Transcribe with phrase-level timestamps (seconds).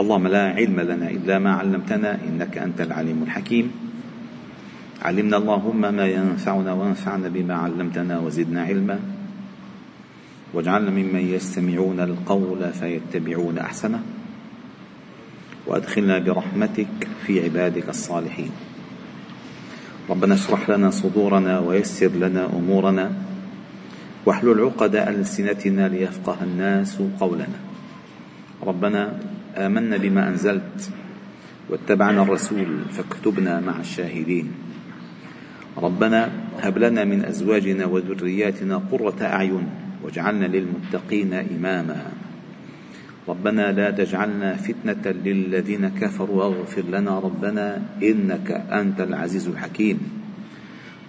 [0.00, 3.72] اللهم لا علم لنا إلا ما علمتنا إنك أنت العليم الحكيم.
[5.02, 8.98] علمنا اللهم ما ينفعنا وانفعنا بما علمتنا وزدنا علما.
[10.54, 14.00] واجعلنا ممن يستمعون القول فيتبعون أحسنه.
[15.66, 18.50] وأدخلنا برحمتك في عبادك الصالحين.
[20.10, 23.12] ربنا اشرح لنا صدورنا ويسر لنا أمورنا.
[24.26, 27.58] واحلل عقد ألسنتنا ليفقه الناس قولنا.
[28.62, 29.18] ربنا
[29.56, 30.90] آمنا بما أنزلت
[31.70, 34.52] واتبعنا الرسول فاكتبنا مع الشاهدين.
[35.78, 39.66] ربنا هب لنا من أزواجنا وذرياتنا قرة أعين
[40.02, 42.12] واجعلنا للمتقين إماما.
[43.28, 49.98] ربنا لا تجعلنا فتنة للذين كفروا واغفر لنا ربنا إنك أنت العزيز الحكيم.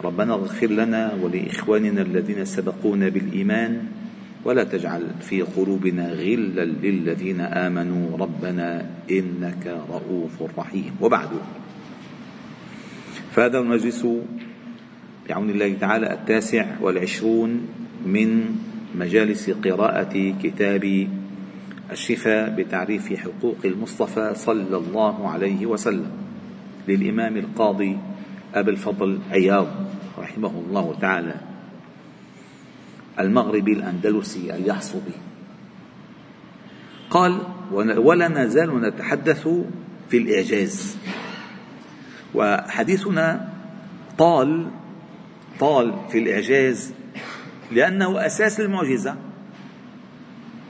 [0.04, 3.97] ربنا اغفر لنا ولإخواننا الذين سبقونا بالإيمان
[4.48, 10.96] ولا تجعل في قلوبنا غلا للذين آمنوا ربنا إنك رؤوف رحيم.
[11.02, 11.30] وبعد.
[13.36, 14.08] فهذا المجلس
[15.30, 17.68] بعون الله تعالى التاسع والعشرون
[18.06, 18.56] من
[18.96, 21.08] مجالس قراءة كتاب
[21.92, 26.12] الشفاء بتعريف حقوق المصطفى صلى الله عليه وسلم
[26.88, 27.98] للإمام القاضي
[28.56, 29.68] أبي الفضل عياض
[30.20, 31.57] رحمه الله تعالى.
[33.20, 35.14] المغربي الأندلسي اليحصبي
[37.10, 37.40] قال
[37.72, 39.48] ولا نزال نتحدث
[40.10, 40.98] في الإعجاز.
[42.36, 43.50] وحديثنا
[44.18, 44.72] طال
[45.60, 46.94] طال في الإعجاز
[47.72, 49.16] لأنه أساس المعجزة.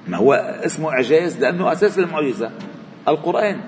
[0.07, 0.33] ما هو
[0.65, 2.51] اسمه إعجاز؟ لأنه أساس المعجزة.
[3.07, 3.61] القرآن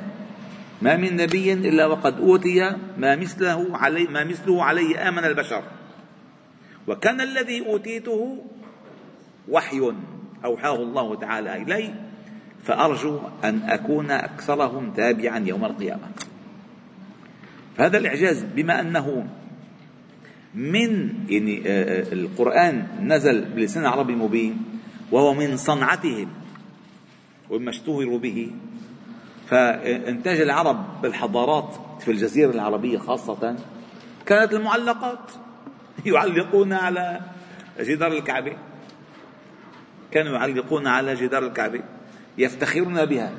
[0.81, 5.63] ما من نبي إلا وقد أوتي ما مثله علي ما مثله عليه آمن البشر.
[6.87, 8.43] وكان الذي أوتيته
[9.49, 9.93] وحي
[10.45, 11.93] أوحاه الله تعالى إلي
[12.63, 16.07] فأرجو أن أكون أكثرهم تابعا يوم القيامة.
[17.77, 19.27] فهذا الإعجاز بما أنه
[20.55, 24.57] من يعني آه، آه، القرآن نزل بلسان عربي مبين
[25.11, 26.27] وهو من صنعتهم
[27.49, 28.51] وما اشتهروا به.
[29.47, 33.55] فإنتاج العرب بالحضارات في الجزيرة العربية خاصة
[34.25, 35.31] كانت المعلقات
[36.05, 37.21] يعلقون على
[37.79, 38.68] جدار الكعبة.
[40.11, 41.81] كانوا يعلقون على جدار الكعبة
[42.37, 43.31] يفتخرون بها.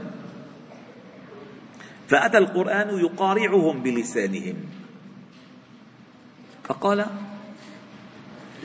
[2.09, 4.55] فأتى القرآن يقارعهم بلسانهم.
[6.65, 7.07] فقال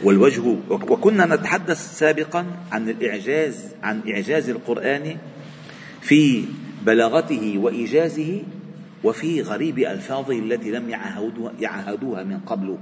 [0.03, 5.17] والوجه وكنا نتحدث سابقا عن الإعجاز عن إعجاز القرآن
[6.01, 6.45] في
[6.85, 8.43] بلاغته وإيجازه
[9.03, 10.89] وفي غريب ألفاظه التي لم
[11.59, 12.77] يعهدوها, من قبل.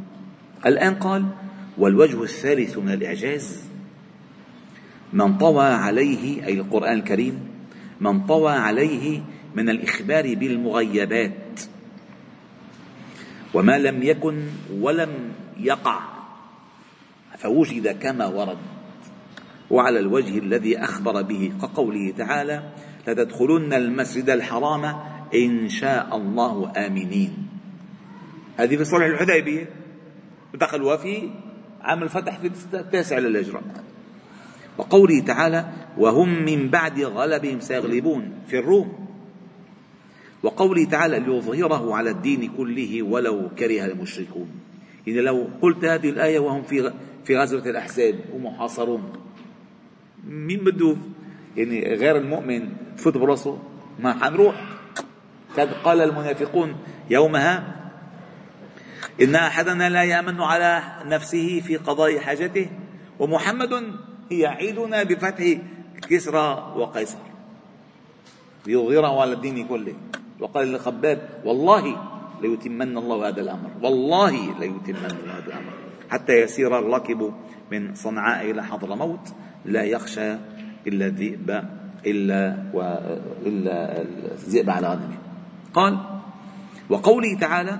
[0.65, 1.25] الآن قال
[1.77, 3.63] والوجه الثالث من الإعجاز
[5.13, 7.39] من طوى عليه أي القرآن الكريم
[8.01, 9.21] من طوى عليه
[9.55, 11.61] من الإخبار بالمغيبات.
[13.53, 15.09] وما لم يكن ولم
[15.59, 15.99] يقع
[17.37, 18.57] فوجد كما ورد.
[19.69, 22.63] وعلى الوجه الذي أخبر به كقوله تعالى
[23.07, 24.85] لتدخلن المسجد الحرام
[25.35, 27.47] إن شاء الله آمنين.
[28.57, 29.69] هذه في صلح الحديبية
[30.53, 31.29] دخلوا في
[31.81, 33.61] عام الفتح في التاسع للهجرة.
[34.77, 35.65] وقوله تعالى
[35.97, 39.07] وهم من بعد غلبهم سيغلبون في الروم.
[40.43, 44.49] وقوله تعالى ليظهره على الدين كله ولو كره المشركون.
[45.07, 46.93] إذا لو قلت هذه الآية وهم في
[47.25, 49.13] في غزوة الأحزاب ومحاصرون
[50.27, 50.95] مين بده
[51.57, 53.59] يعني غير المؤمن تفوت براسه؟
[53.99, 54.55] ما حنروح.
[55.83, 56.75] قال المنافقون
[57.09, 57.75] يومها
[59.21, 62.69] إن أحدنا لا يأمن على نفسه في قضاء حاجته
[63.19, 63.93] ومحمد
[64.31, 65.57] يعيدنا بفتح
[66.09, 67.23] كسرى وقيصر.
[68.67, 69.93] ليظهره على الدين كله.
[70.39, 71.97] وقال للخباب والله
[72.41, 73.69] ليتمن الله هذا الأمر.
[73.81, 75.73] والله ليتمن الله هذا الأمر.
[76.09, 77.33] حتى يسير الراكب
[77.71, 79.33] من صنعاء إلى حضرموت
[79.65, 80.31] لا يخشى
[80.87, 81.49] إلا الذئب
[82.05, 82.57] إلا
[83.45, 84.01] إلا
[84.31, 85.17] الذئب على غنمه.
[85.73, 85.97] قال
[86.89, 87.79] وقوله تعالى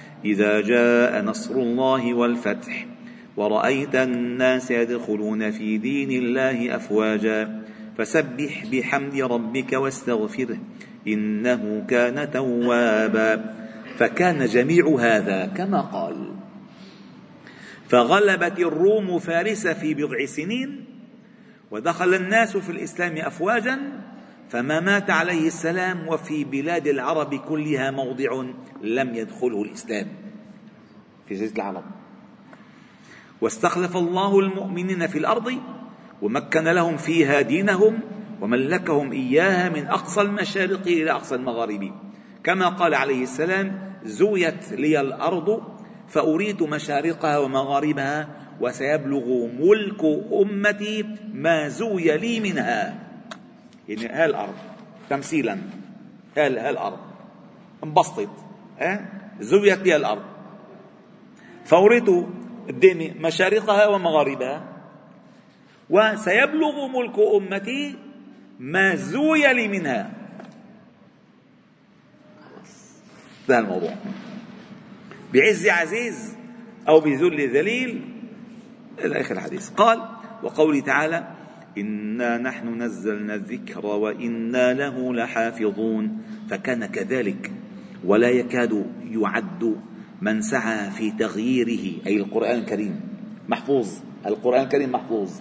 [0.25, 2.85] إذا جاء نصر الله والفتح.
[3.37, 7.61] ورأيت الناس يدخلون في دين الله أفواجا.
[7.97, 10.57] فسبح بحمد ربك واستغفره
[11.07, 13.55] إنه كان توابا.
[13.97, 16.31] فكان جميع هذا كما قال.
[17.89, 20.85] فغلبت الروم فارس في بضع سنين
[21.71, 24.00] ودخل الناس في الإسلام أفواجا.
[24.51, 28.43] فما مات عليه السلام وفي بلاد العرب كلها موضع
[28.81, 30.07] لم يدخله الإسلام.
[31.27, 31.83] في جزيره العرب.
[33.41, 35.53] واستخلف الله المؤمنين في الأرض
[36.21, 37.99] ومكن لهم فيها دينهم
[38.41, 41.91] وملكهم إياها من أقصى المشارق إلى أقصى المغارب.
[42.43, 45.61] كما قال عليه السلام زويت لي الأرض
[46.07, 48.27] فأريد مشارقها ومغاربها
[48.61, 53.10] وسيبلغ ملك أمتي ما زوي لي منها.
[53.91, 54.55] يعني هاي الأرض
[55.09, 55.57] تمثيلا
[56.37, 56.99] هاي الأرض
[57.83, 58.29] انبسطت
[58.79, 58.99] آه؟
[59.39, 60.23] زويت لي الأرض
[61.65, 62.25] فأريد
[62.67, 64.63] قدامي مشارقها ومغاربها.
[65.89, 67.95] وسيبلغ ملك أمتي
[68.59, 70.11] ما زوي لي منها.
[73.41, 73.95] انتهى الموضوع.
[75.33, 76.35] بعز عزيز
[76.87, 78.01] أو بذل ذليل.
[78.99, 79.69] إلى آخر الحديث.
[79.69, 80.09] قال
[80.43, 81.27] وقوله تعالى
[81.77, 86.17] إنا نحن نزلنا الذكر وإنا له لحافظون
[86.49, 87.51] فكان كذلك
[88.05, 89.75] ولا يكاد يعد
[90.21, 92.07] من سعى في تغييره.
[92.07, 92.99] أي القرآن الكريم
[93.49, 93.87] محفوظ.
[94.25, 95.31] القرآن الكريم محفوظ.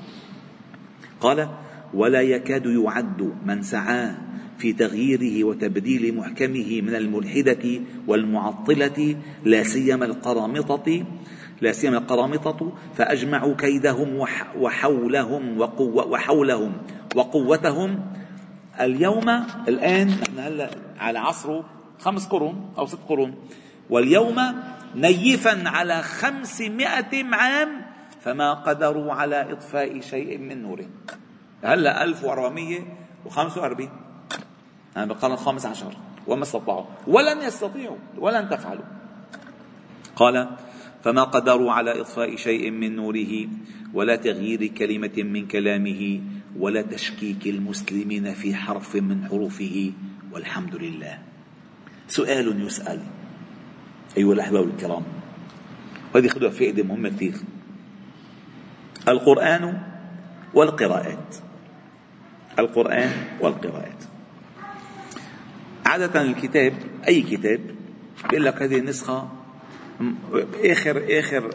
[1.21, 1.49] قال
[1.95, 4.11] ولا يكاد يعد من سعى
[4.59, 11.05] في تغييره وتبديل محكمه من الملحدة والمعطلة لا سيما القرامطة
[11.61, 14.27] لا سيما القرامطة فأجمعوا كيدهم
[14.57, 16.73] وحولهم وقوة وحولهم
[17.17, 18.01] وقوتهم.
[18.81, 19.29] اليوم
[19.69, 20.71] الآن نحن هلأ
[21.01, 21.63] على عصر
[21.99, 23.35] خمس قرون أو ست قرون.
[23.91, 24.41] واليوم
[24.95, 27.69] نيفا على خمسمائة عام
[28.21, 30.87] فما قدروا على إطفاء شيء من نوره
[31.65, 33.89] هلأ 1445
[34.97, 35.97] يعني بالقرن الخامس عشر
[36.27, 36.85] وما استطاعوا.
[37.07, 38.85] ولن يستطيعوا ولن تفعلوا.
[40.17, 40.49] قال
[41.05, 43.49] فما قدروا على إطفاء شيء من نوره
[43.95, 46.21] ولا تغيير كلمة من كلامه
[46.59, 49.93] ولا تشكيك المسلمين في حرف من حروفه.
[50.33, 51.19] والحمد لله.
[52.09, 53.01] سؤال يسأل.
[54.17, 55.03] أيها الأحباب الكرام
[56.15, 57.35] وهذه خذوا فائده مهمة كثير.
[59.09, 59.83] القرآن
[60.55, 61.37] والقراءات.
[62.59, 63.11] القرآن
[63.41, 64.05] والقراءات.
[65.87, 66.75] عادة الكتاب
[67.09, 67.61] أي كتاب
[68.31, 69.40] بيقول لك هذه النسخة
[70.65, 71.51] آخر آخر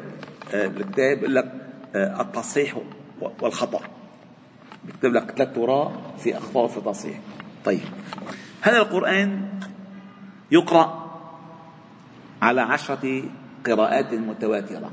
[0.54, 1.52] آه، الكتاب بيقول لك
[1.96, 2.78] آه، التصحيح
[3.42, 3.80] والخطأ.
[4.86, 7.20] بيكتب لك ثلاث وراء في أخطاء في تصحيح
[7.66, 7.80] طيب.
[8.62, 9.50] هذا القرآن
[10.52, 11.06] يقرأ
[12.42, 13.24] على عشرة
[13.66, 14.92] قراءات متواترة؟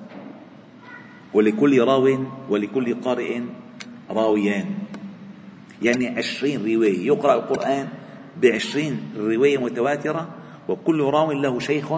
[1.35, 2.19] ولكل راو
[2.49, 3.41] ولكل قارئ
[4.11, 4.67] راويان.
[5.83, 7.07] يعني عشرين رواية.
[7.07, 7.89] يقرأ القرآن
[8.43, 10.29] بعشرين رواية متواترة
[10.69, 11.93] وكل راو له شيخ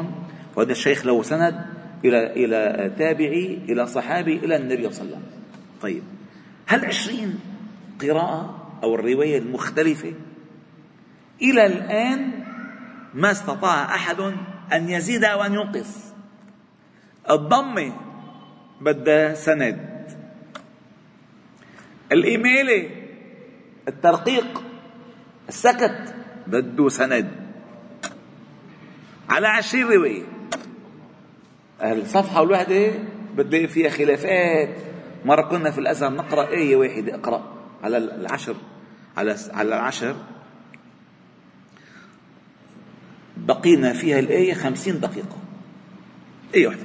[0.56, 1.66] وهذا الشيخ له سند
[2.04, 5.42] إلى إلى تابعي إلى صحابي إلى النبي صلى الله عليه وسلم.
[5.82, 6.02] طيب
[6.66, 7.40] هل عشرين
[8.00, 10.12] قراءة أو الرواية المختلفة؟
[11.42, 12.30] إلى الآن
[13.14, 14.20] ما استطاع أحد
[14.72, 16.12] أن يزيد أو أن ينقص.
[17.30, 17.92] الضمة
[18.80, 19.94] بدها سند.
[22.12, 22.90] الإيميلة
[23.88, 24.64] الترقيق
[25.48, 26.14] السكت
[26.46, 27.30] بده سند.
[29.28, 30.33] على عشرين رواية.
[31.92, 32.92] الصفحة الواحدة
[33.36, 34.68] بتلاقي فيها خلافات.
[35.24, 38.56] مرة كنا في الأزهر نقرأ آية واحدة اقرأ على العشر.
[39.16, 40.16] على على العشر.
[43.36, 45.36] بقينا فيها الآية خمسين دقيقة.
[46.54, 46.82] آية واحدة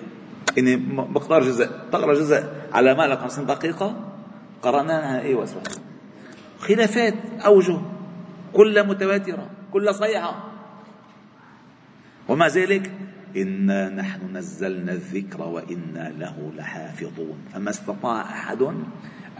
[0.58, 1.70] يعني مقدار جزء.
[1.92, 4.12] تقرأ جزء على مالك خمسين دقيقة.
[4.62, 5.62] قرأناها آية واحدة
[6.60, 7.14] خلافات.
[7.46, 7.82] أوجه.
[8.54, 9.50] كلها متواترة.
[9.74, 10.44] كلها صحيحة.
[12.28, 12.92] ومع ذلك
[13.38, 17.38] إنا نحن نزلنا الذكر وإنا له لحافظون.
[17.54, 18.62] فما استطاع أحد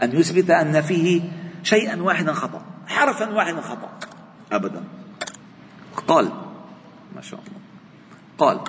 [0.02, 1.22] أن يثبت أن فيه
[1.62, 3.98] شيئا واحدا خطأ حرفا واحدا خطأ.
[4.52, 4.84] أبدا.
[6.06, 6.28] قال
[7.16, 7.60] ما شاء الله.
[8.38, 8.60] قال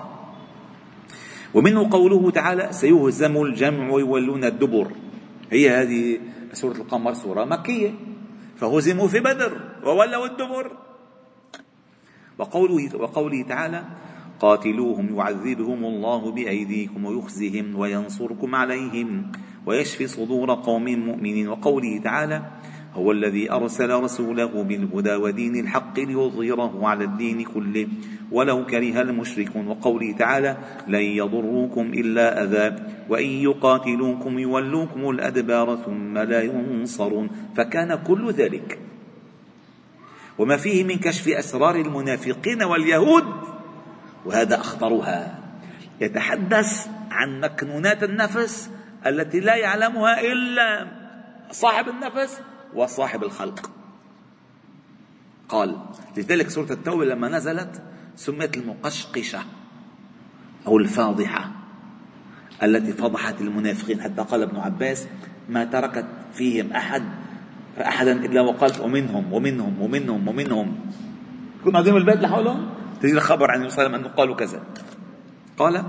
[1.54, 4.92] ومنه قوله تعالى سيهزم الجمع ويولون الدبر.
[5.52, 6.20] هي هذه
[6.54, 7.94] سورة القمر سورة مكية.
[8.58, 10.72] فهزموا في بدر وولوا الدبر.
[12.38, 13.84] وقوله, وقوله تعالى
[14.42, 19.32] قاتلوهم يعذبهم الله بأيديكم ويخزهم وينصركم عليهم
[19.66, 21.48] ويشفي صدور قوم مؤمنين.
[21.48, 22.42] وقوله تعالى
[22.96, 27.88] هو الذي أرسل رسوله بالهدى ودين الحق ليظهره على الدين كله
[28.32, 30.58] ولو كره المشركون وقوله تعالى
[30.88, 32.76] لن يضروكم إلا أذى
[33.10, 38.80] وإن يقاتلوكم يولوكم الأدبار ثم لا ينصرون فكان كل ذلك.
[40.38, 43.24] وما فيه من كشف أسرار المنافقين واليهود
[44.26, 45.40] وهذا أخطرها.
[46.02, 48.70] يتحدث عن مكنونات النفس
[49.08, 50.88] التي لا يعلمها إلا
[51.52, 52.42] صاحب النفس
[52.74, 53.72] وصاحب الخلق.
[55.50, 55.78] قال
[56.18, 57.82] لذلك سورة التوبة لما نزلت
[58.16, 59.40] سميت المقشقشة
[60.68, 61.52] أو الفاضحة
[62.64, 64.02] التي فضحت المنافقين.
[64.02, 65.08] حتى قال ابن عباس
[65.50, 67.04] ما تركت فيهم أحد
[67.82, 70.80] أحدا إلا وقالت ومنهم ومنهم ومنهم ومنهم.
[71.66, 74.64] كنا قاعدين بالبيت لحولهم؟ تجي الخبر عن النبي صلى الله عليه وسلم أنه قالوا كذا.
[75.58, 75.84] قال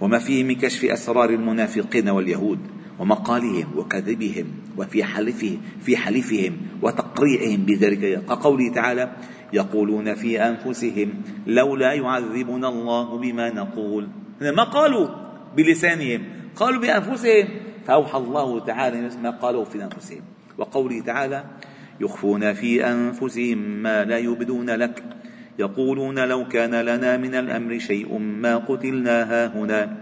[0.00, 2.58] وما فيه من كشف أسرار المنافقين واليهود
[2.98, 4.46] ومقالهم وكذبهم
[4.76, 8.24] وفي حلفه في حلفهم وتقريعهم بذلك.
[8.24, 9.12] كقوله تعالى
[9.52, 14.08] يقولون في أنفسهم لولا يعذبنا الله بما نقول.
[14.40, 15.08] ما قالوا
[15.56, 16.22] بلسانهم؟
[16.56, 17.48] قالوا بأنفسهم.
[17.86, 20.22] فأوحى الله تعالى ما قالوا في أنفسهم.
[20.58, 21.44] وقوله تعالى
[22.00, 25.02] يخفون في أنفسهم ما لا يبدون لك.
[25.58, 29.96] يقولون لو كان لنا من الأمر شيء ما قتلنا هاهنا.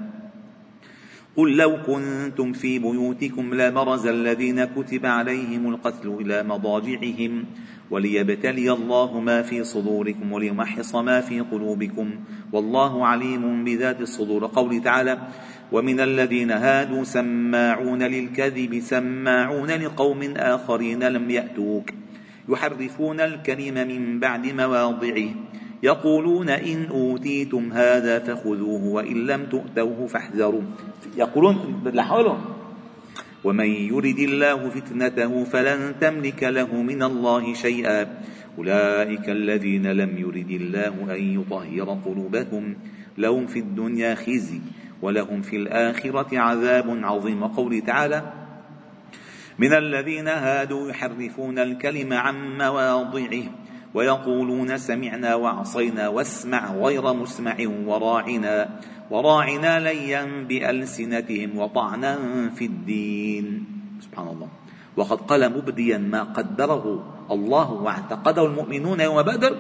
[1.36, 7.44] قل لو كنتم في بيوتكم لبرز الذين كتب عليهم القتل إلى مضاجعهم
[7.90, 12.10] وليبتلي الله ما في صدوركم وليمحص ما في قلوبكم.
[12.52, 14.46] والله عليم بذات الصدور.
[14.46, 15.18] قوله تعالى
[15.72, 21.90] ومن الذين هادوا سماعون للكذب سماعون لقوم آخرين لم يأتوك.
[22.48, 25.28] يحرفون الكلم من بعد مواضعه.
[25.82, 30.62] يقولون إن أوتيتم هذا فخذوه وإن لم تؤتوه فاحذروا.
[31.16, 32.44] يقولون لحولهم
[33.44, 38.06] ومن يرد الله فتنته فلن تملك له من الله شيئا.
[38.58, 42.76] أولئك الذين لم يرد الله أن يطهر قلوبهم.
[43.18, 44.60] لهم في الدنيا خزي
[45.02, 47.42] ولهم في الآخرة عذاب عظيم.
[47.42, 48.37] وقوله تعالى
[49.58, 53.44] من الذين هادوا يحرفون الكلم عن مواضعه
[53.94, 62.18] ويقولون سمعنا وعصينا واسمع غير مسمع وراعنا وراعنا ليا بألسنتهم وطعنا
[62.54, 63.64] في الدين.
[64.00, 64.48] سبحان الله
[64.96, 69.56] وقد قال مبديا ما قدره الله واعتقده المؤمنون يوم بدر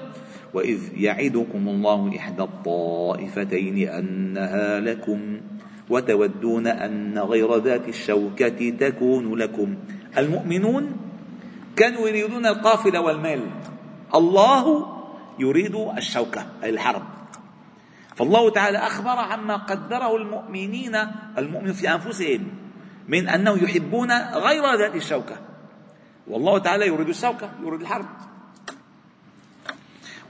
[0.54, 5.40] وإذ يعدكم الله إحدى الطائفتين أنها لكم
[5.90, 9.76] وتودون أن غير ذات الشوكة تكون لكم.
[10.18, 10.96] المؤمنون
[11.76, 13.40] كانوا يريدون القافلة والمال.
[14.14, 14.86] الله
[15.38, 17.02] يريد الشوكة أي الحرب.
[18.16, 20.96] فالله تعالى أخبر عما قدره المؤمنين
[21.38, 22.48] المؤمن في أنفسهم
[23.08, 25.36] من أنه يحبون غير ذات الشوكة.
[26.26, 28.06] والله تعالى يريد الشوكة يريد الحرب.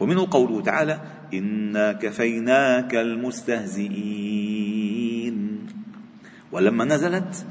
[0.00, 1.00] ومنه قوله تعالى
[1.34, 4.67] إنا كفيناك المستهزئين
[6.52, 7.46] ولما نزلت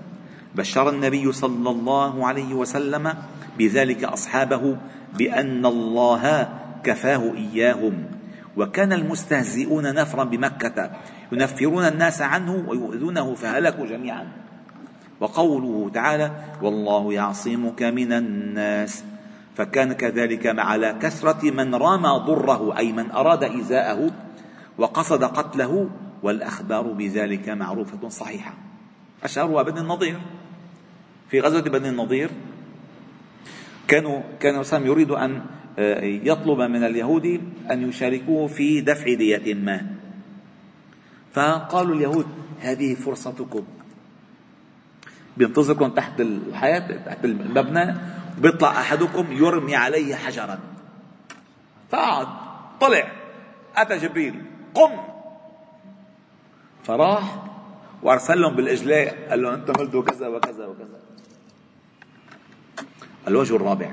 [0.56, 3.13] بشر النبي صلى الله عليه وسلم
[3.58, 4.77] بذلك أصحابه
[5.18, 6.50] بأن الله
[6.84, 8.04] كفاه إياهم.
[8.58, 10.92] وكان المستهزئون نفرا بمكة
[11.32, 14.27] ينفرون الناس عنه ويؤذونه فهلكوا جميعا.
[15.20, 19.04] وقوله تعالى والله يعصمك من الناس
[19.56, 24.12] فكان كذلك على كثرة من رمى ضره أي من أراد إيذاءه
[24.77, 25.89] وقصد قتله
[26.24, 28.66] والأخبار بذلك معروفة صحيحة.
[29.24, 30.19] أشهرها بني النضير
[31.29, 32.29] في غزوة بني النضير
[33.88, 35.41] كانوا كان وسام يريد أن
[35.79, 39.88] آه، يطلب من اليهود أن يشاركوه في دفع دية ما.
[41.33, 42.27] فقالوا اليهود
[42.59, 43.63] هذه فرصتكم.
[45.38, 47.95] بينتظركم تحت الحياة تحت المبنى
[48.38, 50.59] بيطلع أحدكم يرمي عليه حجرا.
[51.89, 52.27] فقعد
[52.81, 53.12] طلع
[53.75, 54.41] أتى جبريل
[54.74, 54.91] قم.
[56.83, 57.47] فراح
[58.04, 61.00] وأرسل لهم بالإجلاء قال لهم أنتم عملتوا كذا وكذا وكذا.
[63.27, 63.92] الوجه الرابع.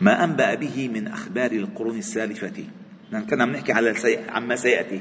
[0.00, 2.64] ما أنبأ به من أخبار القرون السالفة.
[3.12, 3.94] نحن كنا بنحكي على
[4.28, 5.00] عما سيأتي.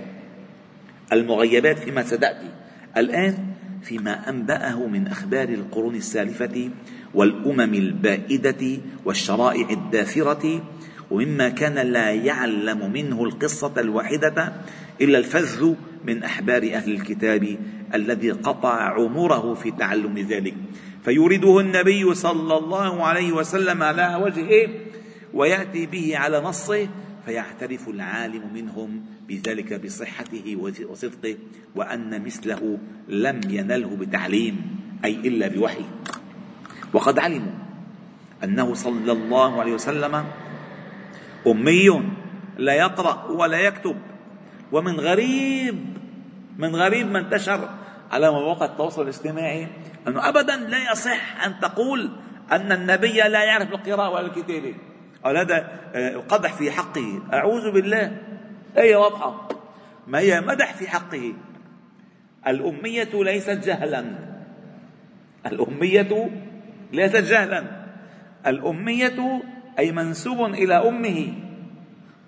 [1.11, 2.49] المغيبات فيما ستأتي
[2.97, 3.37] الآن
[3.83, 6.69] فيما أنبأه من أخبار القرون السالفة
[7.13, 10.63] والأمم البائدة والشرائع الداثرة
[11.11, 14.53] ومما كان لا يعلم منه القصة الواحدة
[15.01, 15.73] إلا الفذ
[16.05, 17.57] من أحبار أهل الكتاب
[17.93, 20.55] الذي قطع عمره في تعلم ذلك.
[21.05, 24.69] فيورده النبي صلى الله عليه وسلم على وجهه
[25.33, 26.87] ويأتي به على نصه
[27.25, 30.57] فيعترف العالم منهم بذلك بصحته
[30.89, 31.35] وصدقه
[31.75, 34.55] وأن مثله لم ينله بتعليم
[35.05, 35.85] أي إلا بوحي.
[36.93, 37.53] وقد علموا
[38.43, 40.25] أنه صلى الله عليه وسلم
[41.47, 42.03] أمي
[42.57, 43.95] لا يقرأ ولا يكتب.
[44.73, 45.85] ومن غريب
[46.57, 47.69] من غريب ما انتشر
[48.11, 49.67] على مواقع التواصل الاجتماعي
[50.07, 52.11] أنه أبدا لا يصح أن تقول
[52.51, 54.75] أن النبي لا يعرف القراءة ولا الكتابة.
[55.23, 57.21] قال هذا آه، قدح في حقه.
[57.33, 58.17] أعوذ بالله.
[58.77, 59.47] آية واضحة
[60.07, 61.33] ما هي مدح في حقه؟
[62.47, 64.05] الأمية ليست جهلا.
[65.45, 66.29] الأمية
[66.93, 67.63] ليست جهلا.
[68.47, 69.41] الأمية
[69.79, 71.33] أي منسوب إلى أمه.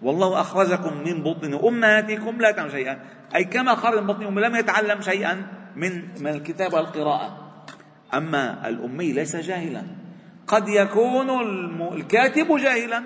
[0.06, 3.00] والله أخرجكم من بطن أمهاتكم لا تعلم شيئا.
[3.36, 7.38] أي كما خرج من بطن أمه لم يتعلم شيئا من من الكتاب والقراءة.
[8.14, 9.84] أما الأمي ليس جاهلا.
[10.48, 11.30] قد يكون
[11.94, 13.04] الكاتب جاهلا.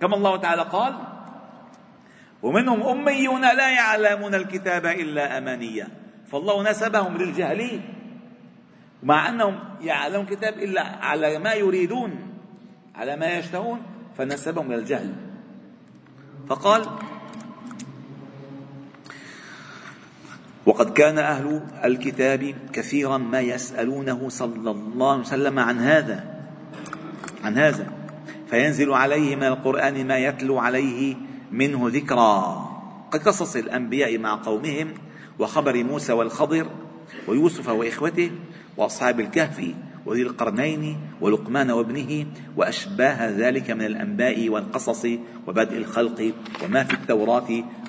[0.00, 0.94] كما الله تعالى قال
[2.42, 5.88] ومنهم أميون لا يعلمون الكتاب إلا أمانية.
[6.32, 7.80] فالله نسبهم للجهل
[9.02, 12.12] مع أنهم يعلمون الكتاب إلا على ما يريدون
[12.94, 13.82] على ما يشتهون
[14.18, 15.29] فنسبهم إلى الجهل.
[16.48, 16.86] فقال
[20.66, 26.40] وقد كان أهل الكتاب كثيرا ما يسألونه صلى الله عليه وسلم عن هذا
[27.44, 27.92] عن هذا.
[28.50, 31.16] فينزل عليه من القرآن ما يتلو عليه
[31.52, 32.66] منه ذكرى
[33.12, 34.94] كقصص الأنبياء مع قومهم
[35.38, 36.66] وخبر موسى والخضر
[37.28, 38.30] ويوسف وإخوته
[38.76, 39.74] وأصحاب الكهف.
[40.06, 42.26] وذي القرنين ولقمان وابنه
[42.56, 45.06] وأشباه ذلك من الأنباء والقصص
[45.46, 46.32] وبدء الخلق
[46.64, 47.48] وما في التوراة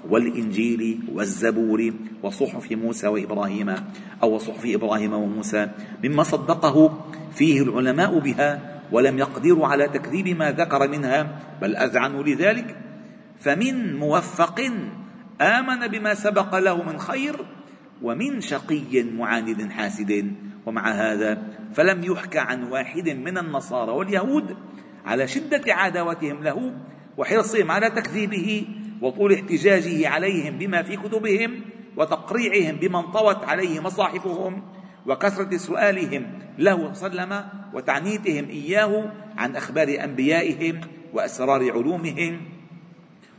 [0.09, 3.75] والإنجيل والزبور وصحف موسى وإبراهيم
[4.23, 5.69] أو صحف إبراهيم وموسى
[6.03, 12.75] مما صدقه فيه العلماء بها ولم يقدروا على تكذيب ما ذكر منها بل أذعنوا لذلك
[13.39, 14.61] فمن موفق
[15.41, 17.35] آمن بما سبق له من خير
[18.01, 20.33] ومن شقي معاند حاسد
[20.65, 24.57] ومع هذا فلم يحكى عن واحد من النصارى واليهود
[25.05, 26.73] على شدة عداوتهم له
[27.17, 28.67] وحرصهم على تكذيبه
[29.01, 31.61] وطول احتجاجه عليهم بما في كتبهم
[31.97, 34.63] وتقريعهم بما انطوت عليه مصاحفهم
[35.07, 40.81] وكثرة سؤالهم له وسلم وتعنيتهم إياه عن أخبار أنبيائهم
[41.13, 42.41] وأسرار علومهم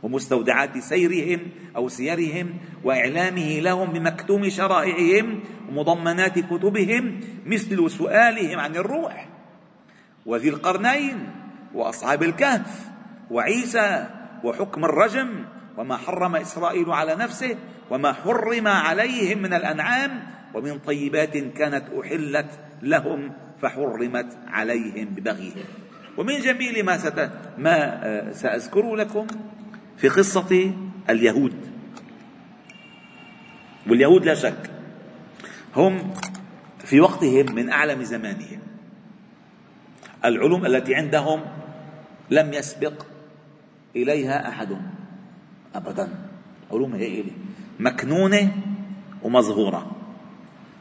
[0.03, 1.39] ومستودعات سيرهم
[1.75, 2.53] أو سيرهم
[2.83, 9.27] وإعلامه لهم بمكتوم شرائعهم ومضمنات كتبهم مثل سؤالهم عن الروح
[10.25, 11.29] وذي القرنين
[11.73, 12.89] وأصحاب الكهف
[13.31, 14.07] وعيسى
[14.43, 15.45] وحكم الرجم
[15.77, 17.55] وما حرم إسرائيل على نفسه
[17.89, 20.23] وما حرم عليهم من الأنعام
[20.53, 25.65] ومن طيبات كانت أحلت لهم فحرمت عليهم ببغيهم
[26.17, 26.97] ومن جميل ما.
[27.57, 29.27] ما آه، سأذكر لكم
[29.97, 30.73] في قصة
[31.09, 31.53] اليهود.
[33.89, 34.71] واليهود لا شك
[35.75, 36.13] هم
[36.79, 38.59] في وقتهم من أعلم زمانهم.
[40.25, 41.41] العلوم التي عندهم
[42.29, 43.05] لم يسبق
[43.95, 44.77] إليها أحد
[45.75, 46.09] أبدا.
[46.71, 47.31] علوم هائلة
[47.79, 48.51] مكنونة
[49.21, 49.91] ومظهورة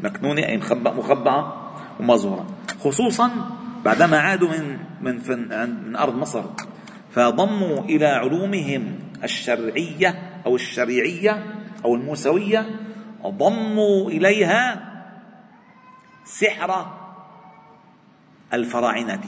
[0.01, 2.47] مكنونة أي مخبأة ومظهورة
[2.81, 3.31] خصوصا
[3.85, 5.15] بعدما عادوا من من
[5.87, 6.45] من أرض مصر
[7.11, 12.81] فضموا إلى علومهم الشرعية أو الشريعية أو الموسوية
[13.27, 14.93] ضموا إليها
[16.25, 16.87] سحر
[18.53, 19.25] الفراعنة.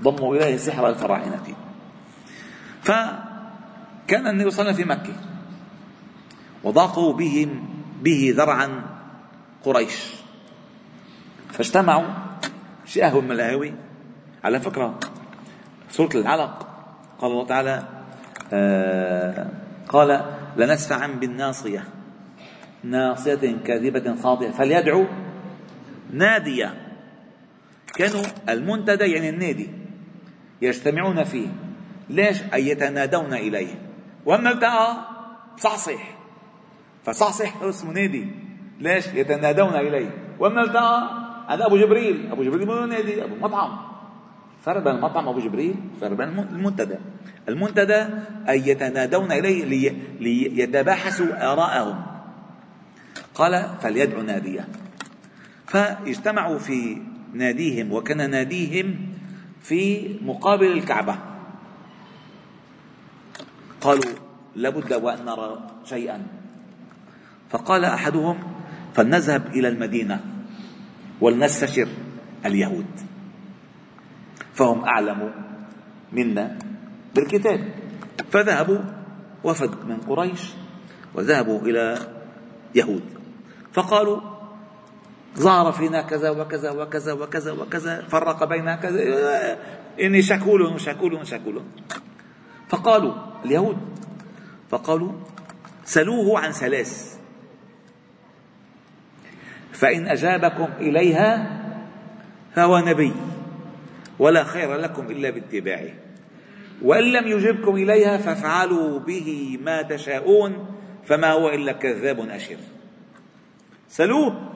[0.00, 1.44] ضموا إليه سحر الفراعنة.
[2.82, 5.14] فكان النبي صلى الله عليه وسلم في مكة
[6.64, 7.68] وضاقوا بهم
[8.02, 8.82] به ذرعا
[9.64, 10.12] قريش.
[11.52, 12.08] فاجتمعوا
[12.84, 13.74] شيء من الهاوي
[14.44, 15.00] على فكرة
[15.90, 16.65] سورة العلق.
[17.18, 17.82] قال الله تعالى
[18.52, 19.48] آه
[19.88, 20.24] قال
[20.56, 21.84] لنسفعا بالناصية.
[22.84, 24.50] ناصية كاذبة خاطئة.
[24.50, 25.06] فليدعو
[26.10, 26.74] نادية.
[27.94, 29.70] كانوا المنتدى يعني النادي
[30.62, 31.48] يجتمعون فيه.
[32.10, 33.74] ليش؟ أي يتنادون إليه.
[34.24, 34.96] وأما التقى
[35.56, 36.16] صحصح.
[37.04, 38.26] فصحصح اسمه نادي.
[38.80, 40.10] ليش؟ يتنادون إليه.
[40.38, 41.10] وأما التقى
[41.48, 42.28] هذا أبو جبريل.
[42.32, 43.95] أبو جبريل مو نادي أبو مطعم.
[44.66, 46.98] بين المطعم أبو جبريل؟ بين المنتدى.
[47.48, 48.04] المنتدى
[48.48, 52.06] أي يتنادون إليه ليتباحثوا آراءهم.
[53.34, 54.68] قال فليدعوا ناديه
[55.66, 56.98] فاجتمعوا في
[57.32, 58.96] ناديهم وكان ناديهم
[59.62, 61.18] في مقابل الكعبة.
[63.80, 64.12] قالوا
[64.56, 66.26] لابد وأن نرى شيئا.
[67.50, 68.38] فقال أحدهم
[68.94, 70.20] فلنذهب إلى المدينة
[71.20, 71.88] ولنستشر
[72.46, 73.15] اليهود.
[74.56, 75.32] فهم أعلم
[76.12, 76.58] منا
[77.14, 77.60] بالكتاب.
[78.30, 78.78] فذهبوا
[79.44, 80.52] وفد من قريش
[81.14, 81.98] وذهبوا إلى
[82.74, 83.02] يهود.
[83.72, 84.20] فقالوا
[85.36, 89.00] ظهر فينا كذا وكذا وكذا وكذا وكذا فرق بين كذا
[90.00, 91.62] إني شكول شكول شكول.
[92.68, 93.14] فقالوا
[93.44, 93.78] اليهود
[94.68, 95.12] فقالوا
[95.84, 97.16] سلوه عن ثلاث.
[99.72, 101.60] فإن أجابكم إليها
[102.54, 103.12] فهو نبي.
[104.18, 105.90] ولا خير لكم إلا باتباعه.
[106.82, 110.66] وإن لم يجبكم إليها فافعلوا به ما تشاءون
[111.04, 112.56] فما هو إلا كذاب أشر.
[113.88, 114.52] سلوه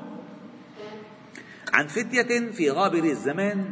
[1.72, 3.64] عن فتية في غابر الزمان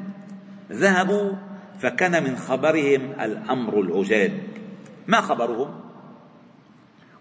[0.72, 1.32] ذهبوا
[1.78, 4.32] فكان من خبرهم الأمر العجاب.
[5.06, 5.80] ما خبرهم؟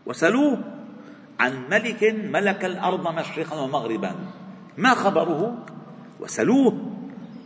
[0.05, 0.63] وسلوه
[1.39, 2.03] عن ملك
[2.33, 4.15] ملك الأرض مشرقا ومغربا.
[4.77, 5.65] ما خبره؟
[6.19, 6.91] وسلوه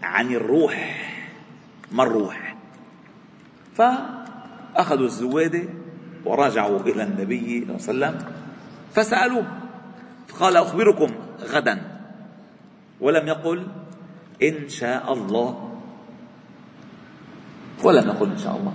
[0.03, 1.00] عن الروح.
[1.91, 2.55] ما الروح
[3.75, 5.63] فأخذوا الزوادة
[6.25, 8.33] ورجعوا إلى النبي صلى الله عليه وسلم
[8.93, 9.45] فسألوه
[10.39, 11.09] قال أخبركم
[11.41, 11.81] غدا.
[13.01, 13.67] ولم يقل
[14.43, 15.77] إن شاء الله.
[17.83, 18.73] ولم يقل إن شاء الله.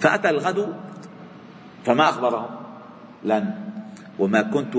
[0.00, 0.76] فأتى الغد
[1.84, 2.50] فما أخبرهم؟
[3.24, 3.54] لن.
[4.18, 4.76] وما كنت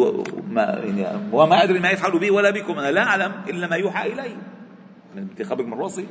[0.49, 4.13] ما يعني وما أدري ما يفعل بي ولا بكم أنا لا أعلم إلا ما يوحى
[4.13, 4.38] إلي.
[5.15, 6.08] من انتخابك من رأسي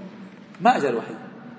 [0.61, 1.15] ما أجى الوحي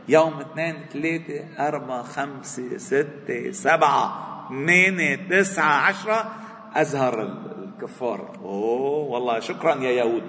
[0.07, 6.35] يوم اثنين ثلاثة أربعة خمسة ستة سبعة ثمانية تسعة عشرة
[6.73, 8.37] أزهر الكفار.
[8.41, 10.23] أوه والله شكرا يا يهود.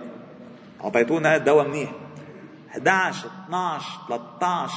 [0.85, 1.91] أعطيتونا الدواء منيح.
[2.71, 4.75] 11 12 13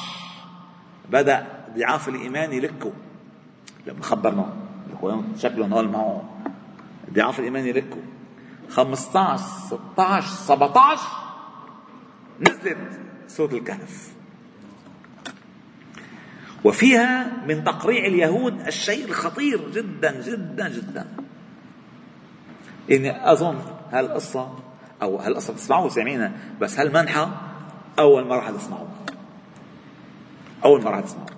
[1.09, 2.91] بدأ ضعاف الإيمان يلكوا.
[3.87, 4.53] لما خبرنا
[5.37, 6.23] شكلهم هول معه.
[7.13, 8.01] ضعاف الإيمان يلكوا.
[8.69, 11.01] 15 16 17
[12.39, 14.20] نزلت سورة الكهف.
[16.63, 21.07] وفيها من تقريع اليهود الشيء الخطير جدا جدا جدا.
[22.91, 23.57] إني أظن
[23.91, 24.59] هالقصة
[25.01, 27.41] أو هالقصة بتسمعوها سامعينها بس هالمنحة
[27.99, 28.91] أول مرة حتسمعوها
[30.65, 31.35] أول مرة حتسمعوها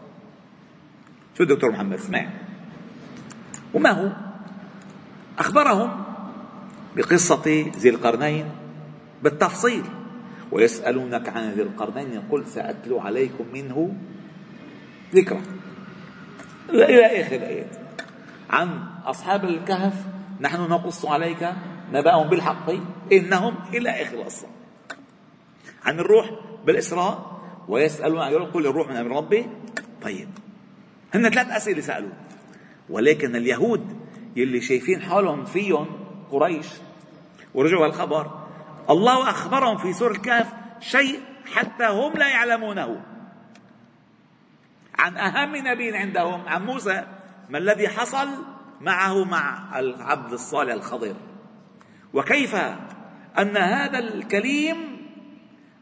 [1.37, 2.29] شو الدكتور محمد؟ اسمع
[3.73, 4.11] وما هو؟
[5.39, 6.03] أخبرهم
[6.95, 8.45] بقصة ذي القرنين
[9.23, 9.83] بالتفصيل.
[10.51, 13.95] ويسألونك عن ذي القرنين قل سأتلو عليكم منه
[15.15, 15.41] ذكرى
[16.69, 17.75] إلى آخر الآيات
[18.49, 19.93] عن أصحاب الكهف
[20.41, 21.53] نحن نقص عليك
[21.93, 22.69] نبأهم بالحق
[23.11, 24.47] إنهم إلى آخر القصة
[25.83, 26.29] عن الروح
[26.65, 29.45] بالإسراء ويسألون عن قل الروح من أمر ربي.
[30.01, 30.29] طيب.
[31.13, 32.09] هن ثلاث أسئلة سألوا.
[32.89, 33.97] ولكن اليهود
[34.35, 35.87] يلي شايفين حالهم فيهم
[36.31, 36.67] قريش
[37.53, 38.31] ورجعوا الخبر
[38.89, 41.19] الله أخبرهم في سورة الكهف شيء
[41.53, 43.01] حتى هم لا يعلمونه.
[44.99, 47.03] عن أهم نبي عندهم عن موسى
[47.49, 48.27] ما الذي حصل؟
[48.81, 51.15] معه مع العبد الصالح الخضر
[52.13, 52.55] وكيف
[53.39, 54.77] أن هذا الكليم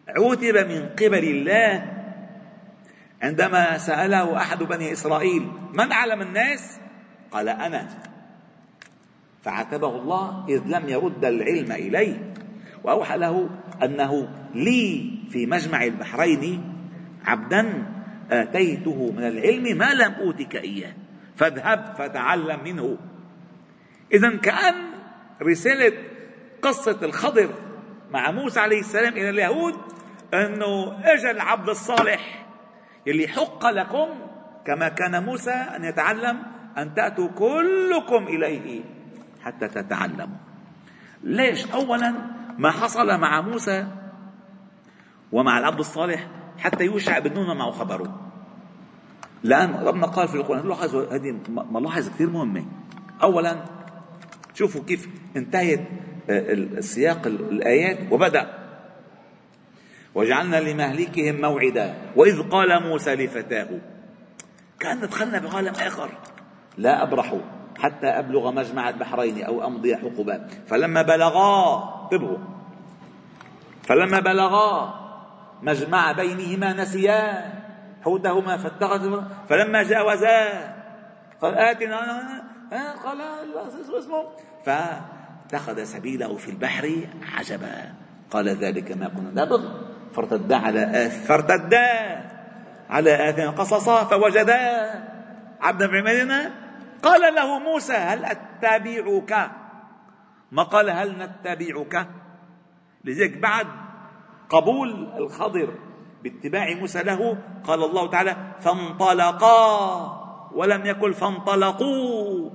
[0.08, 2.02] عوتب من قبل الله؟
[3.22, 6.80] عندما سأله أحد بني إسرائيل من أعلم الناس؟
[7.32, 7.88] قال أنا.
[9.44, 12.34] فعاتبه الله إذ لم يرد العلم إليه
[12.84, 13.50] وأوحى له
[13.84, 16.74] أنه لي في مجمع البحرين
[17.26, 17.86] عبدا
[18.32, 20.94] آتيته من العلم ما لم أوتك إياه.
[21.36, 22.98] فاذهب فتعلم منه.
[24.14, 24.76] إذا كأن
[25.42, 25.94] رسالة
[26.62, 27.50] قصة الخضر
[28.12, 29.76] مع موسى عليه السلام إلى اليهود
[30.34, 32.46] أنه أجى العبد الصالح
[33.06, 34.08] يلي حق لكم
[34.66, 36.44] كما كان موسى أن يتعلم
[36.78, 38.84] أن تأتوا كلكم إليه
[39.44, 40.38] حتى تتعلموا.
[41.24, 42.14] ليش؟ أولا
[42.58, 43.88] ما حصل مع موسى
[45.32, 48.11] ومع العبد الصالح حتى يوشع بن نون معه خبره.
[49.44, 52.66] لأن ربنا قال في القرآن لاحظوا هذه ملاحظ كثير مهمة.
[53.24, 53.64] أولا
[54.54, 55.80] شوفوا كيف انتهت
[56.30, 58.62] آه، السياق الآيات وبدأ.
[60.16, 63.70] وجعلنا لمهلكهم موعدا وإذ قال موسى لفتاه
[64.80, 66.10] كأن دخلنا بعالم آخر
[66.78, 67.36] لا أبرح
[67.80, 72.38] حتى أبلغ مجمع البحرين أو أمضي حقبا فلما بلغا انتبهوا.
[73.84, 74.94] فلما بلغا
[75.62, 77.61] مجمع بينهما نسيا.
[78.02, 80.48] حوتهما فاتخذ فلما جاوزا
[81.42, 82.00] قال آتنا
[83.04, 83.22] قال
[84.00, 84.24] اسمه
[84.66, 87.94] فاتخذ سبيله في البحر عجبا.
[88.32, 89.62] قال ذلك ما كنا نبغ.
[90.14, 91.90] فارتدا على آث فارتدا
[92.90, 94.92] على آثار قصصا فوجدا.
[95.62, 96.52] عبدا عبادنا
[97.04, 99.52] قال له موسى هل أتبعك؟
[100.52, 102.08] ما قال هل نتبعك؟
[103.04, 103.68] لذلك بعد
[104.50, 105.74] قبول الخضر
[106.24, 109.62] باتباع موسى له قال الله تعالى فانطلقا
[110.56, 112.50] ولم يقل فانطلقوا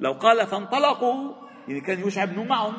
[0.00, 1.32] لو قال فانطلقوا
[1.68, 2.74] يعني كان يوشع بن نون معهم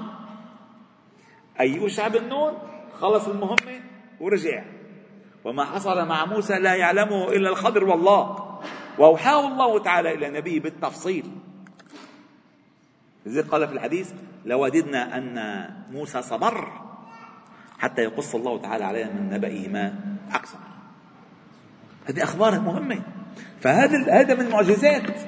[1.60, 2.54] أي يوشع بن نون
[3.00, 3.82] خلص المهمة
[4.20, 4.64] ورجع.
[5.44, 8.60] وما حصل مع موسى لا يعلمه إلا الخضر والله.
[8.98, 11.26] وأوحاه الله تعالى إلى نبيه بالتفصيل.
[13.26, 14.14] لذلك قال في الحديث
[14.46, 16.72] لوددنا أن موسى صبر
[17.80, 20.00] حتى يقص الله تعالى علينا من نبئهما
[20.32, 20.58] أكثر
[22.06, 23.02] هذه أخبار مهمة.
[23.62, 25.22] فهذا هذا من معجزات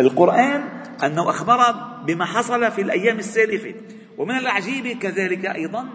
[0.00, 0.64] القرآن
[1.04, 1.72] أنه أخبر
[2.06, 3.74] بما حصل في الأيام السالفة
[4.18, 5.88] ومن العجيب كذلك أيضا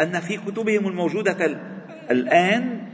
[0.00, 1.60] أن في كتبهم الموجودة
[2.10, 2.86] الآن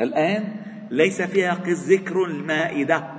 [0.00, 0.56] الآن
[0.90, 3.10] ليس فيها ذكر المائدة.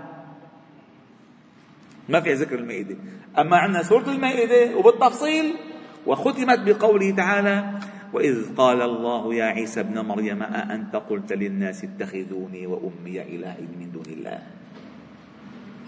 [2.10, 2.96] ما فيها ذكر المائدة.
[3.39, 5.56] أما عندنا سورة المائدة وبالتفصيل
[6.06, 7.80] وختمت بقوله تعالى
[8.13, 14.08] وإذ قال الله يا عيسى ابن مريم أأنت قلت للناس اتخذوني وأمي إلهين من دون
[14.08, 14.39] الله؟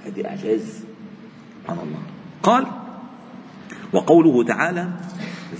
[0.05, 0.86] هذه إعجاز.
[1.62, 2.01] سبحان الله.
[2.43, 2.65] قال
[3.93, 4.89] وقوله تعالى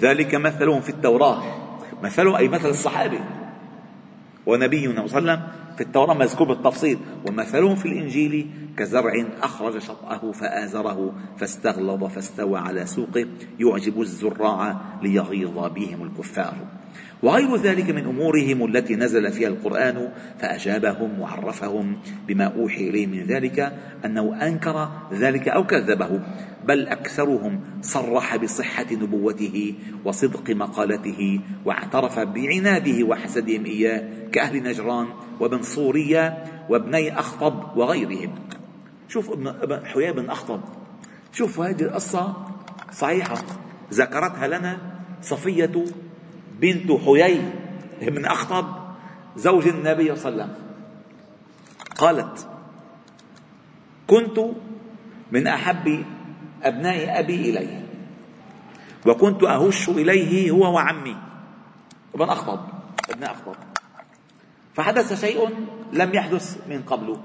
[0.02, 1.44] ذلك مثلهم في التوراة.
[2.04, 3.20] مثلهم أي مثل الصحابة
[4.46, 10.32] ونبينا صلى الله عليه وسلم في التوراة مذكور بالتفصيل ومثلهم في الإنجيل كزرع أخرج شطأه
[10.32, 13.28] فآزره فاستغلظ فاستوى على سوقه
[13.60, 16.56] يعجب الزراع ليغيظ بهم الكفار.
[17.24, 20.10] وغير ذلك من أمورهم التي نزل فيها القرآن
[20.40, 23.74] فأجابهم وعرفهم بما أوحي اليه من ذلك
[24.06, 26.20] أنه أنكر ذلك أو كذبه
[26.68, 29.74] بل أكثرهم صرح بصحة نبوته
[30.06, 35.08] وصدق مقالته واعترف بعناده وحسدهم إياه كأهل نجران
[35.40, 38.36] وابن صورية وابني أخطب وغيرهم.
[39.08, 40.62] شوف ابن حيي بن أخطب.
[41.34, 42.34] شوف هذه القصة
[42.92, 43.38] صحيحة.
[43.94, 44.78] ذكرتها لنا
[45.22, 45.86] صفية
[46.64, 47.42] بنت حيي
[48.02, 48.66] بن أخطب
[49.36, 50.64] زوج النبي صلى الله عليه وسلم.
[51.98, 52.48] قالت
[54.08, 54.40] كنت
[55.32, 56.06] من أحب
[56.64, 57.84] أبناء أبي إلي
[59.08, 61.18] وكنت أهش إليه هو وعمي.
[62.16, 62.60] ابن أخطب
[63.10, 63.56] ابن أخطب.
[64.74, 65.50] فحدث شيء
[65.94, 67.18] لم يحدث من قبل.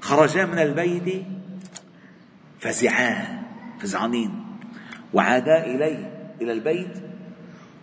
[0.00, 1.24] خرجا من البيت
[2.58, 3.42] فزعا
[3.80, 4.44] فزعانين
[5.12, 7.09] وعادا إليه إلى البيت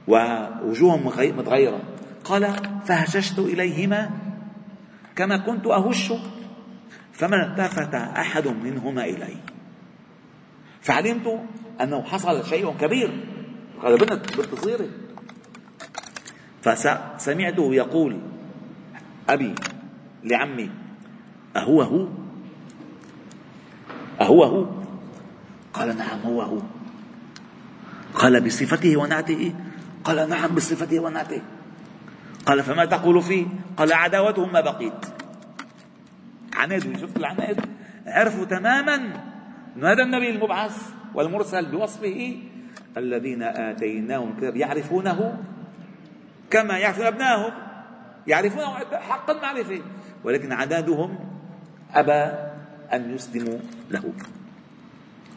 [0.08, 1.06] ووجوههم
[1.38, 1.82] متغيرة.
[2.24, 4.10] قال فهششت إليهما
[5.15, 6.13] كما كنت أهش
[7.13, 9.38] فما التفت أحد منهما إلي.
[10.82, 11.41] فعلمت
[11.82, 13.24] أنه حصل شيء كبير.
[13.84, 14.88] قال بنت بنت صغيرة.
[16.62, 18.20] فسمعته يقول
[19.30, 19.56] أبي
[20.24, 20.70] لعمي
[21.56, 22.08] أهو هو
[24.22, 24.65] أهو هو
[25.74, 26.62] قال نعم هو هو
[28.13, 29.54] قال بصفته ونعته
[30.08, 31.41] قال نعم بصفته ونعته
[32.46, 33.46] قال فما تقول فيه؟
[33.78, 35.06] قال عداوتهم ما بقيت.
[36.54, 37.65] عناد شفت العناد
[38.06, 38.96] عرفوا تماما
[39.76, 40.78] أن هذا النبي المبعث
[41.13, 42.38] والمرسل بوصفه
[42.98, 45.38] الذين آتيناهم الكتاب يعرفونه
[46.50, 47.52] كما يعرفون أبنائهم.
[48.28, 49.82] يعرفونه حق المعرفة
[50.24, 51.20] ولكن عدادهم
[51.96, 52.32] أبى
[52.93, 53.60] أن يسلموا
[53.91, 54.13] له.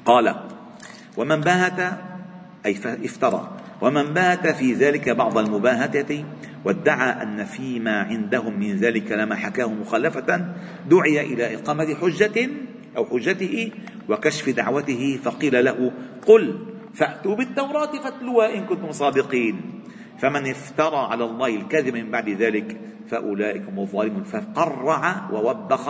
[0.05, 0.35] قال
[1.17, 1.99] ومن باهت
[2.67, 3.60] أي افترى.
[3.81, 6.25] ومن بات في ذلك بعض المباهتة
[6.65, 10.55] وادعى أن فيما عندهم من ذلك لما حكاه مخالفة
[10.91, 12.51] دعي إلى إقامة حجة
[12.97, 13.73] أو حجته
[14.09, 15.93] وكشف دعوته فقيل له
[16.27, 19.61] قل فأتوا بالتوراة فاتلوها إن كنتم صادقين.
[20.19, 24.25] فمن افترى على الله الكذب من بعد ذلك فأولئك هم الظالمون.
[24.25, 25.87] فقرع ووبخ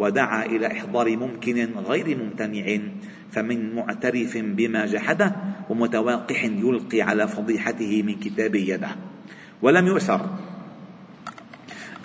[0.00, 2.78] ودعا إلى إحضار ممكن غير ممتنع
[3.30, 5.36] فمن معترف بما جحده
[5.70, 8.88] ومتواقح يلقي على فضيحته من كتاب يده.
[9.62, 10.20] ولم يؤثر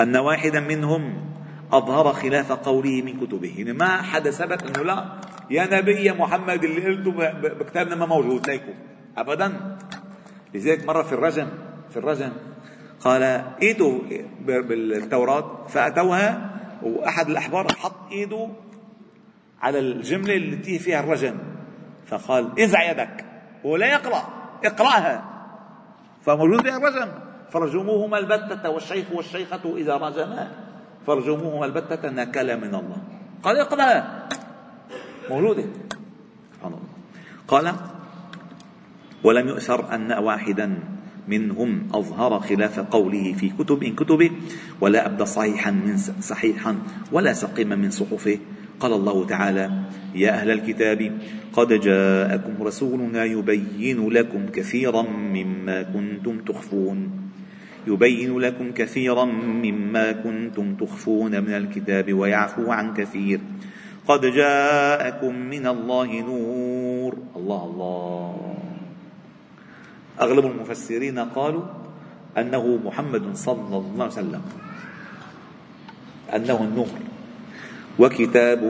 [0.01, 1.31] أن واحدا منهم
[1.71, 3.53] أظهر خلاف قوله من كتبه.
[3.58, 5.05] يعني ما حدا ثبت أنه لا
[5.49, 8.73] يا نبي يا محمد اللي قلته بكتابنا ما موجود ليكم
[9.17, 9.77] أبدا.
[10.53, 11.47] لذلك مرة في الرجم
[11.89, 12.31] في الرجم
[12.99, 13.23] قال
[13.62, 13.99] ايدوا
[14.45, 16.51] بالتوراة فأتوها
[16.86, 18.50] وأحد الأحبار حط إيده
[19.62, 21.38] على الجملة التي فيها الرجم.
[22.08, 23.26] فقال انزع يدك.
[23.65, 24.24] هو لا يقرأ
[24.65, 25.24] اقرأها.
[26.26, 27.12] فموجود فيها الرجم.
[27.52, 30.52] فرجموهما البتة والشيخ والشيخة إذا رجما.
[31.08, 32.98] فرجموهما البتة نكلا من الله.
[33.43, 34.30] قال اقرأها
[35.30, 35.65] موجودة
[36.54, 36.89] سبحان الله.
[37.48, 37.76] قال
[39.24, 40.94] ولم يؤثر أن واحدا
[41.28, 44.32] منهم أظهر خلاف قوله في كتب إن كتبه
[44.82, 46.76] ولا أبدى صحيحا من صحيحا
[47.12, 48.38] ولا سقيما من صحفه.
[48.80, 49.66] قال الله تعالى
[50.16, 51.18] يا أهل الكتاب
[51.54, 57.00] قد جاءكم رسولنا يبين لكم كثيرا مما كنتم تخفون.
[57.88, 63.40] يبين لكم كثيرا مما كنتم تخفون من الكتاب ويعفو عن كثير.
[64.08, 67.18] قد جاءكم من الله نور.
[67.36, 68.64] الله الله.
[70.21, 71.63] أغلب المفسرين قالوا
[72.38, 74.41] أنه محمد صلى الله عليه وسلم.
[76.36, 76.88] أنه النور.
[77.99, 78.63] وكتاب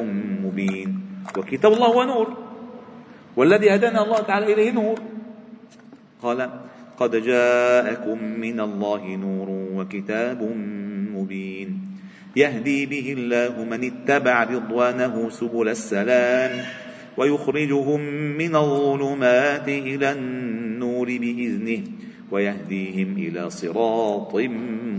[0.43, 1.01] مبين.
[1.37, 2.27] وكتاب الله هو نور.
[3.35, 4.99] والذي هدانا الله تعالى إليه نور.
[6.21, 6.49] قال
[6.97, 10.41] قد جاءكم من الله نور وكتاب
[11.13, 11.69] مبين.
[12.35, 16.65] يهدي به الله من اتبع رضوانه سبل السلام.
[17.17, 18.01] ويخرجهم
[18.37, 20.64] من الظلمات إلى النور.
[21.05, 21.83] بإذنه
[22.31, 24.35] ويهديهم إلى صراط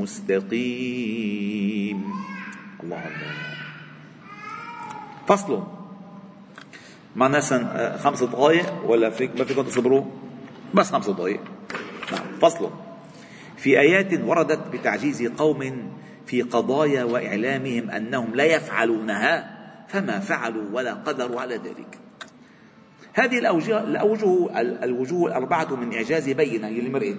[0.01, 2.05] مستقيم.
[2.83, 3.33] الله اكبر
[5.29, 5.62] فصل.
[7.16, 7.40] معنا
[7.97, 10.05] خمس دقائق ولا فيك ما فيكم تصبروا؟
[10.75, 11.40] بس خمس دقائق.
[12.12, 12.71] نعم فصل.
[13.57, 15.92] في آيات وردت بتعجيز قوم
[16.27, 19.57] في قضايا وإعلامهم أنهم لا يفعلونها
[19.88, 21.99] فما فعلوا ولا قدروا على ذلك.
[23.16, 27.14] هذه الأوجه, الأوجه الوجوه الأربعة من إعجاز بينة هي المرئة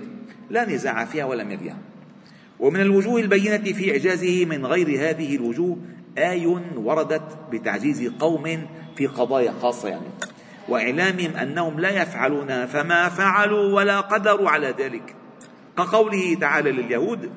[0.50, 1.78] لا نزاع فيها ولا مرية
[2.60, 5.78] ومن الوجوه البينة في إعجازه من غير هذه الوجوه
[6.18, 10.08] آي وردت بتعجيز قوم في قضايا خاصة يعني.
[10.70, 15.16] وإعلامهم أنهم لا يفعلون فما فعلوا ولا قدروا على ذلك.
[15.78, 17.30] كقوله تعالى لليهود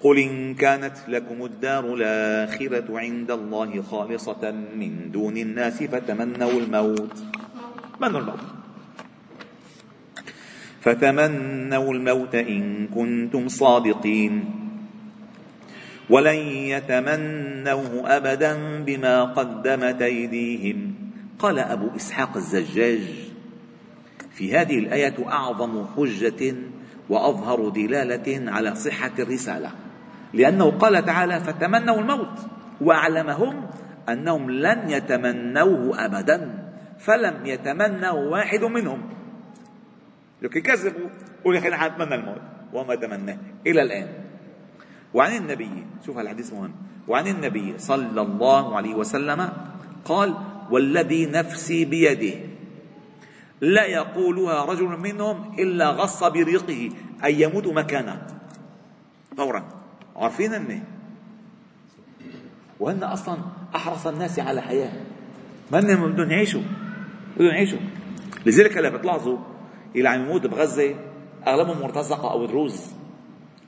[0.00, 7.16] قل إن كانت لكم الدار الآخرة عند الله خالصة من دون الناس فتمنوا الموت.
[8.00, 8.40] من الموت
[10.80, 14.44] فتمنوا الموت إن كنتم صادقين.
[16.10, 16.36] ولن
[16.74, 20.94] يتمنوه أبدا بما قدمت أيديهم.
[21.38, 23.00] قال أبو إسحاق الزجاج
[24.32, 26.54] في هذه الآية أعظم حجة
[27.08, 29.70] وأظهر دلالة على صحة الرسالة.
[30.34, 32.38] لأنه قال تعالى فتمنوا الموت
[32.80, 33.66] وأعلمهم
[34.08, 39.00] أنهم لن يتمنوه أبدا فلم يتمنوا واحد منهم.
[40.42, 41.08] لو كذبوا
[41.44, 43.38] قول يا أخي نحن نتمنى الموت وما تمناه.
[43.66, 44.08] إلى الآن.
[45.14, 46.72] وعن النبي شوف الحديث مهم.
[47.08, 49.48] وعن النبي صلى الله عليه وسلم
[50.04, 50.34] قال
[50.70, 52.38] والذي نفسي بيده
[53.60, 56.90] لا يقولها رجل منهم إلا غص بريقه
[57.24, 58.26] أن يموت مكانه.
[59.36, 59.79] فورا.
[60.20, 60.82] عارفين هن
[62.80, 63.36] وهن أصلا
[63.76, 64.92] أحرص الناس على حياة.
[65.72, 66.62] ما هن بدهم يعيشوا
[67.36, 67.78] بدهم يعيشوا.
[68.46, 69.38] لذلك هلا بتلاحظوا
[69.96, 70.94] اللي عم يموت بغزة
[71.46, 72.92] أغلبهم مرتزقة أو دروز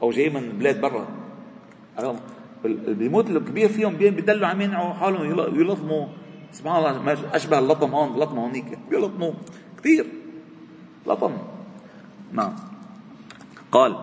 [0.03, 1.07] أو جاي من بلاد برا.
[2.89, 5.25] بيموت الكبير فيهم بيدلوا عم ينعوا حالهم
[5.61, 6.07] يلطموا.
[6.53, 8.79] سبحان الله أشبه اللطم هون لطم هونيك.
[8.91, 9.33] بيلطموا
[9.79, 10.07] كثير
[11.07, 11.33] لطم.
[12.33, 12.53] نعم.
[13.73, 13.97] قال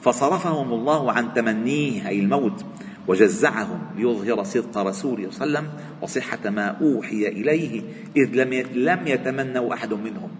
[0.00, 2.64] فصرفهم الله عن تمنيه أي الموت
[3.08, 7.82] وجزعهم ليظهر صدق رسوله صلى الله عليه وسلم وصحة ما أوحي إليه
[8.16, 10.30] إذ لم لم يتمنوا أحد منهم.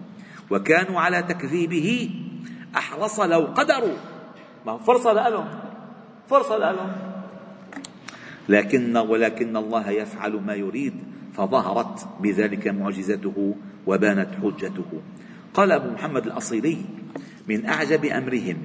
[0.51, 2.09] وكانوا على تكذيبه
[2.77, 3.97] أحرص لو قدروا.
[4.65, 5.47] ما فرصة لهم
[6.27, 6.91] فرصة لهم.
[8.49, 10.93] لكن ولكن الله يفعل ما يريد
[11.33, 13.55] فظهرت بذلك معجزته
[13.87, 15.01] وبانت حجته.
[15.53, 16.77] قال أبو محمد الأصيلي
[17.47, 18.57] من أعجب أمرهم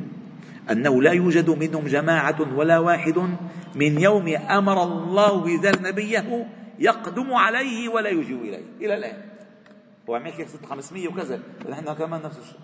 [0.71, 3.19] أنه لا يوجد منهم جماعة ولا واحد
[3.75, 6.47] من يوم أمر الله بذل نبيه
[6.79, 8.63] يقدم عليه ولا يجيء إليه.
[8.81, 9.17] إلى الآن.
[10.11, 11.41] هو عم يحكي 500 وكذا.
[11.71, 12.59] نحن كمان نفس الشيء.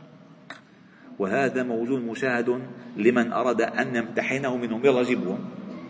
[1.19, 2.63] وهذا موجود مشاهد
[2.97, 4.87] لمن أراد أن يمتحنه منهم.
[4.87, 5.39] يلا جيبوهم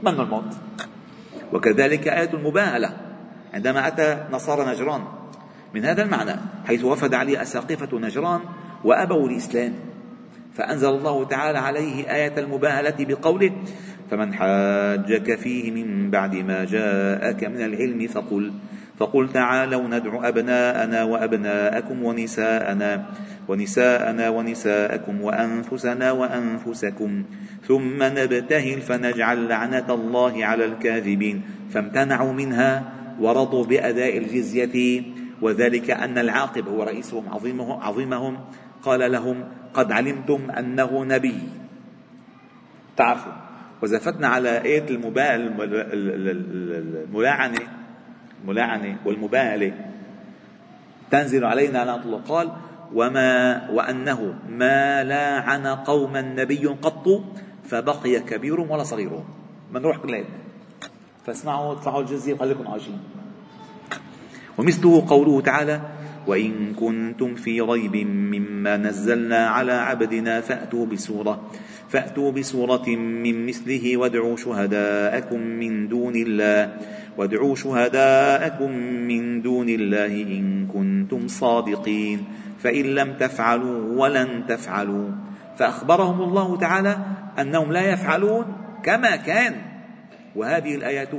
[0.03, 0.55] من الموت؟
[1.53, 2.97] وكذلك آية المباهلة.
[3.55, 5.03] عندما أتى نصارى نجران.
[5.75, 8.41] من هذا المعنى حيث وفد عليه أساقفة نجران
[8.85, 9.73] وأبوا الإسلام
[10.55, 13.53] فأنزل الله تعالى عليه آية المباهلة بقوله
[14.11, 18.53] فمن حاجك فيه من بعد ما جاءك من العلم فقل
[19.01, 23.07] فقل تعالوا ندع أبناءنا وأبناءكم ونساءنا
[23.49, 27.25] ونساءنا ونساءكم وأنفسنا وأنفسكم
[27.69, 31.43] ثم نبتهل فنجعل لعنة الله على الكاذبين.
[31.71, 35.03] فامتنعوا منها ورضوا بأداء الجزية
[35.43, 38.39] وذلك أن العاقب هو رئيسهم عظيمهم, عظيمهم.
[38.83, 41.49] قال لهم قد علمتم أنه نبي.
[42.97, 43.33] تعرفوا
[43.83, 44.87] وزفتنا على آية
[47.09, 47.59] الملاعنة
[48.43, 49.73] الملاعنة والمباهلة
[51.11, 52.53] تنزل علينا لعنة الله قال
[52.95, 57.07] وما وأنه ما لاعن قوما نبي قط
[57.65, 59.25] فبقي كبيرهم ولا صغيرهم
[59.73, 60.37] بنروح كلياتنا
[61.27, 62.99] فاسمعوا ادفعوا الجزية وخليكم عايشين.
[64.59, 65.81] ومثله قوله تعالى
[66.31, 71.51] وإن كنتم في ريب مما نزلنا على عبدنا فأتوا بسورة
[71.89, 76.77] فأتوا بسورة من مثله وادعوا شهداءكم من دون الله
[77.19, 78.71] وادعوا شهداءكم
[79.11, 82.25] من دون الله إن كنتم صادقين.
[82.59, 85.09] فإن لم تفعلوا ولن تفعلوا.
[85.59, 86.99] فأخبرهم الله تعالى
[87.39, 88.45] أنهم لا يفعلون
[88.83, 89.55] كما كان.
[90.37, 91.11] وهذه الآيات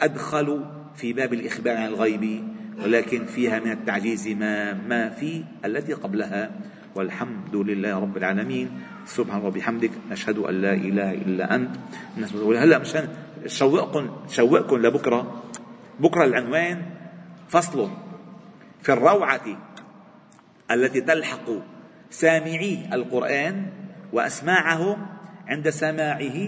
[0.00, 0.64] أدخل
[0.96, 2.51] في باب الإخبار عن الغيب.
[2.78, 6.50] ولكن فيها من التعجيز ما ما في التي قبلها.
[6.94, 8.68] والحمد لله رب العالمين.
[9.06, 11.72] سبحان الله وبحمدك نشهد أن لا إله إلا أنت.
[12.36, 13.08] هلا مشان
[13.46, 15.42] شوقكم شوقكم لبكرة.
[16.00, 16.82] بكرة العنوان
[17.48, 17.88] فصل
[18.82, 19.46] في الروعة
[20.70, 21.48] التي تلحق
[22.10, 23.66] سامعي القرآن
[24.12, 25.06] وأسماعهم
[25.48, 26.38] عند سماعه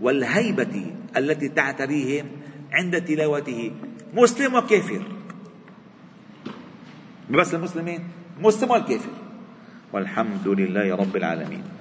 [0.00, 0.74] والهيبة
[1.16, 2.26] التي تعتريهم
[2.72, 3.72] عند تلاوته.
[4.14, 5.13] مسلم وكافر.
[7.30, 8.00] بس المسلمين.
[8.40, 9.12] مسلم والكافر
[9.92, 11.73] والحمد لله رب العالمين.